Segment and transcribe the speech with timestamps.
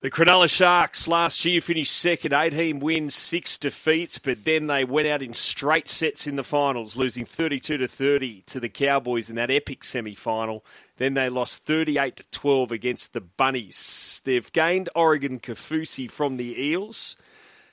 [0.00, 5.08] The Cronulla Sharks last year finished second, 18 wins, six defeats, but then they went
[5.08, 9.34] out in straight sets in the finals, losing 32 to 30 to the Cowboys in
[9.34, 10.64] that epic semi-final.
[10.98, 14.20] Then they lost 38 to 12 against the Bunnies.
[14.24, 17.16] They've gained Oregon Kaufusi from the Eels,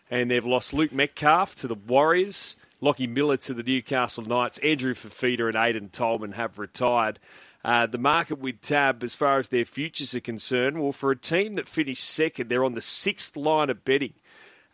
[0.09, 2.57] and they've lost Luke Metcalf to the Warriors.
[2.81, 4.57] Lachie Miller to the Newcastle Knights.
[4.59, 7.19] Andrew Fifita and Aiden Tolman have retired.
[7.65, 11.17] Uh, the market with Tab, as far as their futures are concerned, well, for a
[11.17, 14.13] team that finished second, they're on the sixth line of betting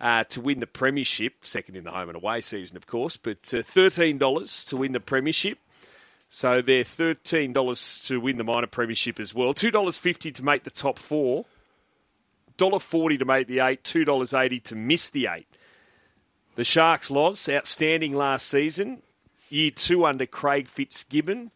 [0.02, 3.38] uh, to win the Premiership, second in the home and away season, of course, but
[3.54, 5.58] uh, $13 to win the Premiership.
[6.30, 9.54] So they're $13 to win the minor Premiership as well.
[9.54, 11.46] $2.50 to make the top four.
[12.58, 13.84] $1.40 to make the eight.
[13.84, 15.48] $2.80 to miss the eight.
[16.56, 19.02] The Sharks loss, outstanding last season.
[19.48, 21.52] Year two under Craig Fitzgibbon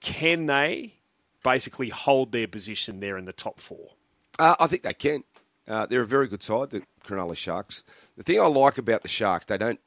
[0.00, 0.94] can they
[1.42, 3.90] basically hold their position there in the top four?
[4.38, 5.24] Uh, I think they can.
[5.68, 7.84] Uh, they're a very good side, the Cronulla Sharks.
[8.16, 9.80] The thing I like about the Sharks, they don't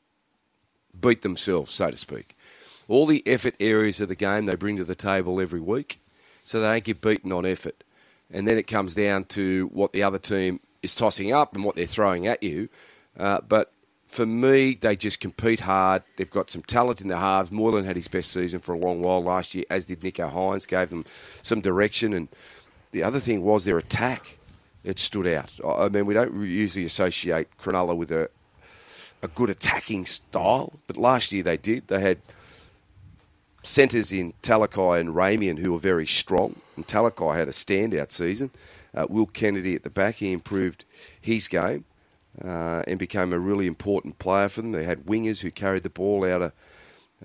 [0.99, 2.37] beat themselves, so to speak.
[2.87, 5.99] All the effort areas of the game they bring to the table every week,
[6.43, 7.83] so they don't get beaten on effort.
[8.31, 11.75] And then it comes down to what the other team is tossing up and what
[11.75, 12.69] they're throwing at you.
[13.17, 13.71] Uh, but
[14.13, 16.03] for me, they just compete hard.
[16.17, 17.51] They've got some talent in the halves.
[17.51, 20.67] Moylan had his best season for a long while last year, as did Nicho Hynes,
[20.67, 22.13] gave them some direction.
[22.13, 22.27] And
[22.91, 24.37] the other thing was their attack.
[24.83, 25.49] It stood out.
[25.65, 28.29] I mean, we don't usually associate Cronulla with a,
[29.23, 31.87] a good attacking style, but last year they did.
[31.87, 32.19] They had
[33.63, 38.51] centres in Talakai and Ramien who were very strong, and Talakai had a standout season.
[38.93, 40.85] Uh, Will Kennedy at the back, he improved
[41.19, 41.85] his game
[42.43, 44.71] uh, and became a really important player for them.
[44.71, 46.53] They had wingers who carried the ball out of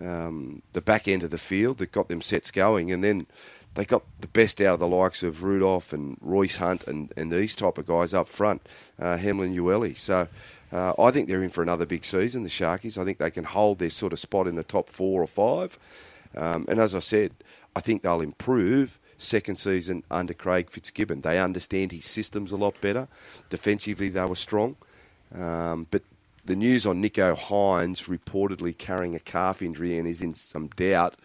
[0.00, 3.26] um, the back end of the field that got them sets going, and then
[3.74, 7.30] they got the best out of the likes of Rudolf and Royce Hunt and, and
[7.30, 8.62] these type of guys up front,
[8.98, 9.96] uh, Hamlin Uele.
[9.96, 10.28] So
[10.72, 12.98] uh, I think they're in for another big season, the Sharkies.
[12.98, 15.78] I think they can hold their sort of spot in the top four or five.
[16.36, 17.32] Um, and as I said,
[17.76, 21.20] I think they'll improve second season under Craig Fitzgibbon.
[21.20, 23.08] They understand his systems a lot better.
[23.50, 24.76] Defensively, they were strong.
[25.34, 26.02] Um, but
[26.44, 31.16] the news on Nicho Hynes reportedly carrying a calf injury and is in some doubt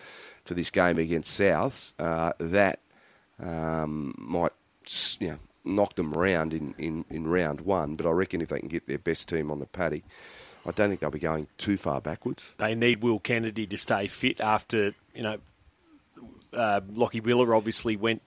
[0.45, 2.79] for this game against South, uh, that
[3.39, 4.51] um, might
[5.19, 7.95] you know, knock them around in, in, in round one.
[7.95, 10.03] But I reckon if they can get their best team on the paddock,
[10.65, 12.53] I don't think they'll be going too far backwards.
[12.57, 15.37] They need Will Kennedy to stay fit after, you know,
[16.53, 18.21] uh, Lockie Wheeler obviously went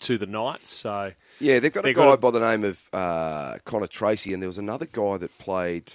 [0.00, 3.58] to the Knights, so yeah, they've got a guy got by the name of uh,
[3.64, 5.92] Connor Tracey, and there was another guy that played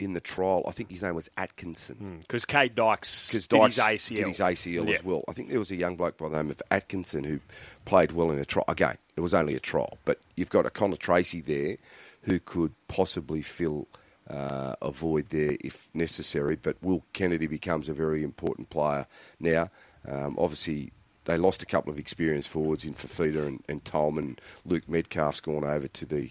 [0.00, 0.64] in the trial.
[0.66, 2.20] I think his name was Atkinson.
[2.20, 4.94] Because mm, Dykes, Dykes did his ACL, did his ACL yeah.
[4.94, 5.24] as well.
[5.28, 7.40] I think there was a young bloke by the name of Atkinson who
[7.84, 8.64] played well in a trial.
[8.68, 11.76] Again, it was only a trial, but you've got a Connor Tracey there
[12.22, 13.88] who could possibly fill
[14.28, 16.56] uh, a void there if necessary.
[16.56, 19.06] But Will Kennedy becomes a very important player
[19.38, 19.68] now.
[20.08, 20.92] Um, obviously,
[21.24, 24.38] they lost a couple of experienced forwards in Fifita and, and Tolman.
[24.64, 26.30] Luke Metcalf's gone over to the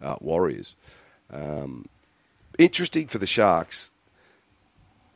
[0.00, 0.76] uh, Warriors.
[1.30, 1.86] Um,
[2.58, 3.90] interesting for the Sharks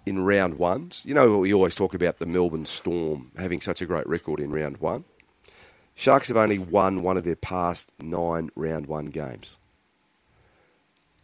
[0.04, 1.04] in round ones.
[1.06, 4.50] You know, we always talk about the Melbourne Storm having such a great record in
[4.50, 5.04] round one.
[5.94, 9.58] Sharks have only won one of their past nine round one games.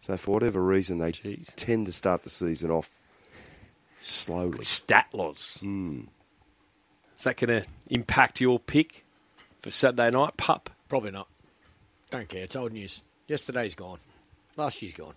[0.00, 1.52] So, for whatever reason, they Jeez.
[1.56, 2.98] tend to start the season off
[4.00, 4.62] slowly.
[4.62, 5.58] Stat laws.
[5.60, 6.02] Hmm.
[7.18, 9.04] Is that going to impact your pick
[9.60, 10.70] for Saturday night, pup?
[10.88, 11.26] Probably not.
[12.10, 12.44] Don't care.
[12.44, 13.00] It's old news.
[13.26, 13.98] Yesterday's gone.
[14.56, 15.14] Last year's gone.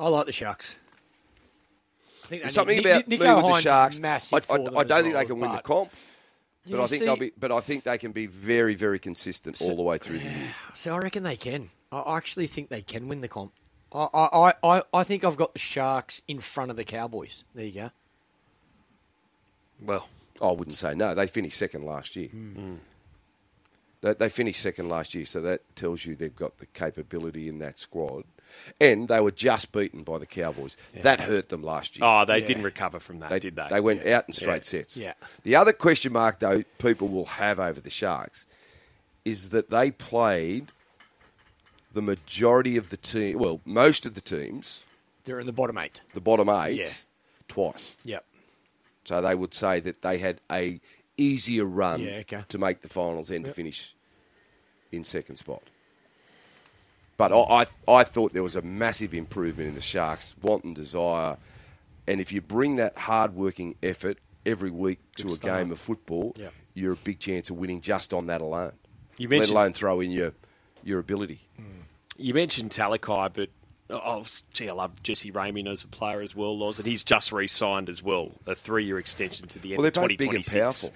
[0.00, 0.76] I like the Sharks.
[2.24, 4.00] I think something Nick, about Nick, with the Sharks.
[4.02, 5.90] I, I, I, don't well, think they can win the comp.
[6.68, 7.30] But I think see, they'll be.
[7.38, 10.24] But I think they can be very, very consistent so, all the way through the
[10.24, 10.54] year.
[10.74, 11.70] So I reckon they can.
[11.92, 13.52] I actually think they can win the comp.
[13.92, 17.44] I, I, I, I think I've got the Sharks in front of the Cowboys.
[17.54, 17.90] There you go.
[19.84, 20.08] Well,
[20.42, 21.14] I wouldn't say no.
[21.14, 22.28] They finished second last year.
[22.28, 22.78] Mm.
[24.00, 27.58] They, they finished second last year, so that tells you they've got the capability in
[27.60, 28.24] that squad.
[28.80, 30.76] And they were just beaten by the Cowboys.
[30.94, 31.02] Yeah.
[31.02, 32.06] That hurt them last year.
[32.06, 32.46] Oh, they yeah.
[32.46, 33.66] didn't recover from that, they, did they?
[33.70, 34.18] They went yeah.
[34.18, 34.96] out in straight sets.
[34.96, 35.14] Yeah.
[35.42, 38.46] The other question mark, though, people will have over the Sharks
[39.24, 40.70] is that they played
[41.92, 44.84] the majority of the team, well, most of the teams.
[45.24, 46.02] They're in the bottom eight.
[46.12, 47.04] The bottom eight,
[47.48, 47.96] twice.
[48.04, 48.24] Yep.
[49.04, 50.80] So they would say that they had a
[51.16, 52.44] easier run yeah, okay.
[52.48, 53.52] to make the finals and yep.
[53.52, 53.94] to finish
[54.92, 55.62] in second spot.
[57.16, 60.74] But I, I, I thought there was a massive improvement in the Sharks' want and
[60.74, 61.36] desire.
[62.08, 66.34] And if you bring that hard-working effort every week Good to a game of football,
[66.36, 66.52] yep.
[66.74, 68.72] you're a big chance of winning just on that alone.
[69.16, 70.32] You let alone throw in your
[70.82, 71.40] your ability.
[71.58, 71.64] Mm.
[72.18, 73.48] you mentioned Talakai, but
[73.90, 77.32] oh, gee, I love Jesse Ramien as a player as well, Loz, and he's just
[77.32, 80.44] re-signed as well, a three-year extension to the end Well, of they're both big and
[80.44, 80.82] 2026.
[80.82, 80.92] powerful.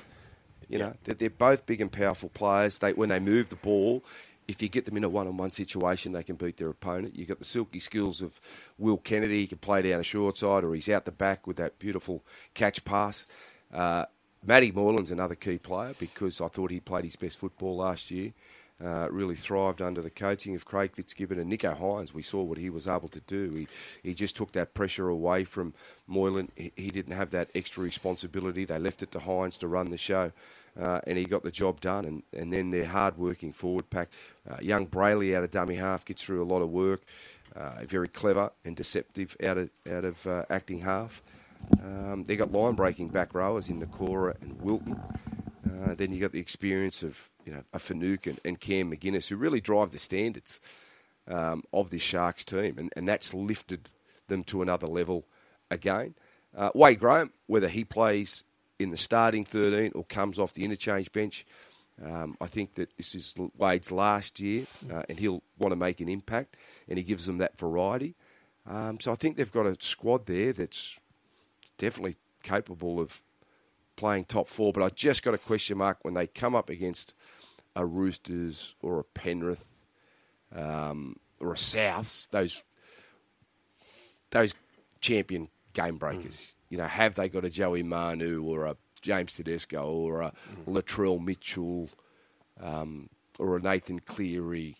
[0.68, 2.78] You know, they're, they're both big and powerful players.
[2.78, 4.04] They when they move the ball,
[4.46, 7.16] if you get them in a one-on-one situation, they can beat their opponent.
[7.16, 8.38] You've got the silky skills of
[8.78, 9.40] Will Kennedy.
[9.40, 12.22] He can play down a short side, or he's out the back with that beautiful
[12.54, 13.26] catch pass.
[13.72, 14.04] Uh,
[14.44, 18.32] Matty Moylan's another key player because I thought he played his best football last year.
[18.80, 22.14] Uh, really thrived under the coaching of Craig Fitzgibbon and Nicho Hynes.
[22.14, 23.50] We saw what he was able to do.
[23.50, 23.66] He
[24.04, 25.74] he just took that pressure away from
[26.06, 26.48] Moylan.
[26.54, 28.64] He, he didn't have that extra responsibility.
[28.64, 30.30] They left it to Hynes to run the show,
[30.80, 32.04] uh, and he got the job done.
[32.04, 34.10] And, and then their hard-working forward pack,
[34.48, 37.00] uh, young Brailey out of dummy half gets through a lot of work.
[37.56, 41.20] Uh, very clever and deceptive out of out of uh, acting half.
[41.82, 45.00] Um, they got line-breaking back rowers in Nikora and Wilton.
[45.68, 49.28] Uh, then you got the experience of you know a Finucane and, and Cam McInnes
[49.28, 50.60] who really drive the standards
[51.26, 53.88] um, of this Sharks team, and, and that's lifted
[54.28, 55.24] them to another level
[55.70, 56.14] again.
[56.56, 58.44] Uh, Wade Graham, whether he plays
[58.78, 61.44] in the starting 13 or comes off the interchange bench,
[62.04, 66.00] um, I think that this is Wade's last year, uh, and he'll want to make
[66.00, 66.56] an impact,
[66.88, 68.14] and he gives them that variety.
[68.66, 70.98] Um, so I think they've got a squad there that's
[71.76, 73.22] definitely capable of
[73.98, 77.14] playing top four, but I just got a question mark when they come up against
[77.74, 79.74] a Roosters or a Penrith
[80.54, 82.62] um, or a Souths, those
[84.30, 84.54] those
[85.00, 86.54] champion game breakers.
[86.68, 90.32] You know, have they got a Joey Manu or a James Tedesco or a
[90.66, 91.88] Latrell Mitchell
[92.60, 93.08] um,
[93.38, 94.76] or a Nathan Cleary?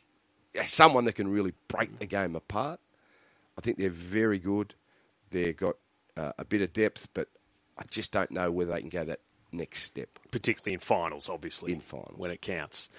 [0.65, 2.81] Someone that can really break the game apart.
[3.57, 4.75] I think they're very good.
[5.31, 5.77] They've got
[6.17, 7.29] uh, a bit of depth, but
[7.79, 9.21] I just don't know whether they can go that
[9.53, 10.19] next step.
[10.31, 11.73] particularly in finals, obviously.
[11.73, 12.15] In finals.
[12.17, 12.91] When it counts.